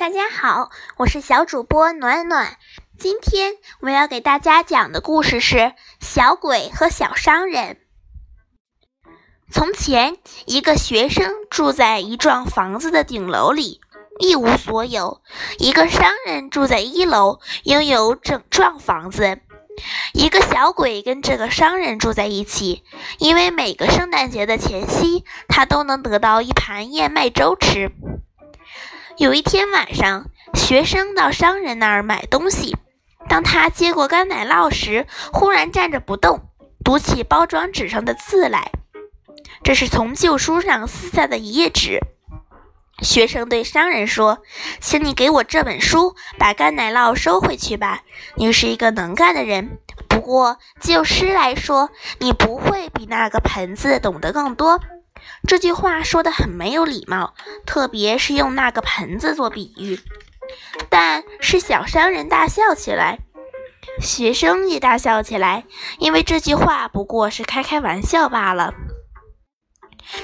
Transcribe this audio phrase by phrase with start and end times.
[0.00, 2.56] 大家好，我是小主播暖暖。
[2.98, 5.56] 今天我要给大家讲的故事是
[6.00, 7.76] 《小鬼和小商人》。
[9.52, 10.16] 从前，
[10.46, 13.82] 一个学生住在一幢房子的顶楼里，
[14.18, 15.20] 一无所有；
[15.58, 19.40] 一个商人住在一楼，拥有整幢房子。
[20.14, 22.84] 一个小鬼跟这个商人住在一起，
[23.18, 27.92] 因为每个圣诞节的前夕，他都能得到一盘燕麦粥吃。
[29.20, 32.74] 有一天晚上，学生到商人那儿买东西。
[33.28, 36.48] 当他接过干奶酪时，忽然站着不动，
[36.82, 38.72] 读起包装纸上的字来。
[39.62, 42.00] 这是从旧书上撕下的一页纸。
[43.02, 44.38] 学生对商人说
[44.80, 48.00] ：“请你给我这本书，把干奶酪收回去吧。
[48.36, 51.90] 你是一个能干的人，不过就诗来说，
[52.20, 54.80] 你不会比那个盆子懂得更多。”
[55.46, 57.34] 这句话说得很没有礼貌，
[57.66, 60.00] 特别是用那个盆子做比喻。
[60.88, 63.18] 但是小商人大笑起来，
[64.00, 65.64] 学生也大笑起来，
[65.98, 68.74] 因为这句话不过是开开玩笑罢了。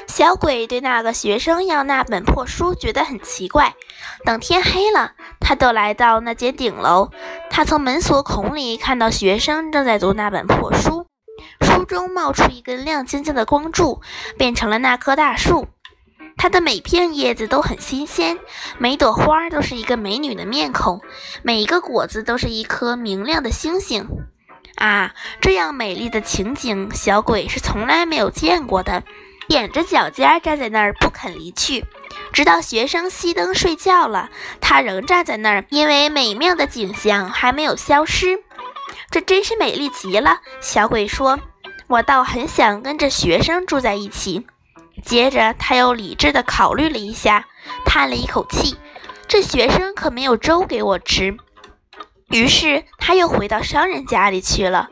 [0.09, 3.75] 小鬼对那个学生要那本破书觉得很奇怪。
[4.25, 7.11] 等天黑了，他都来到那间顶楼，
[7.51, 11.07] 他从门锁孔里看到学生正在读那本破书。
[11.61, 14.01] 书中冒出一根亮晶晶的光柱，
[14.39, 15.69] 变成了那棵大树。
[16.39, 18.39] 它的每片叶子都很新鲜，
[18.79, 21.01] 每朵花都是一个美女的面孔，
[21.43, 24.07] 每一个果子都是一颗明亮的星星。
[24.75, 29.03] 啊，这样美丽的情景，小鬼是从来没有见过的。
[29.49, 31.85] 踮着脚尖站在那儿不肯离去，
[32.33, 34.29] 直到学生熄灯睡觉了，
[34.61, 38.43] 他仍站在那儿，因为美妙的景象还没有消失。
[39.17, 41.41] 这真是美丽极了，小鬼说
[41.89, 44.47] ：“我倒很想跟着学生住在一起。”
[45.03, 47.47] 接着，他又理智地考虑了一下，
[47.87, 48.77] 叹了一口气
[49.27, 51.35] ：“这学生可没有粥给我吃。”
[52.29, 54.91] 于是，他又回到商人家里去了。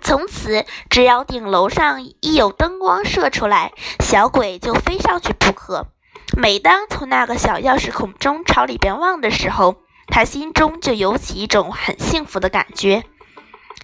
[0.00, 5.88] 从此，只要顶楼上一有灯光射出来，小鬼就飞上去不可。
[6.36, 13.02] 每当从那个小钥匙孔中朝里边望的时候，他心中就有起一种很幸福的感觉。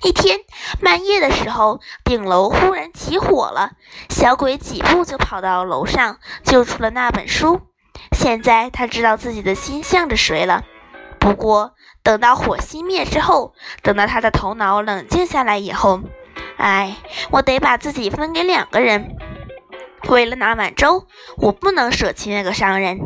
[0.03, 0.38] 一天
[0.83, 3.72] 半夜的时候，顶楼忽然起火了。
[4.09, 7.61] 小鬼几步就跑到楼上，救出了那本书。
[8.12, 10.65] 现在他知道自己的心向着谁了。
[11.19, 13.53] 不过，等到火熄灭之后，
[13.83, 16.00] 等到他的头脑冷静下来以后，
[16.56, 16.97] 哎，
[17.31, 19.17] 我得把自己分给两个人。
[20.09, 21.06] 为了那碗粥，
[21.37, 23.00] 我不能舍弃那个商人。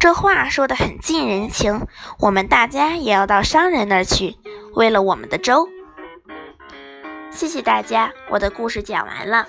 [0.00, 1.86] 这话说得很近人情。
[2.18, 4.36] 我们大家也要到商人那儿去，
[4.74, 5.68] 为了我们的粥。
[7.32, 9.46] 谢谢大家，我的故事讲完了。